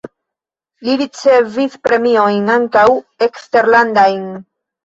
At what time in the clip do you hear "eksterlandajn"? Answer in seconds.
3.27-4.29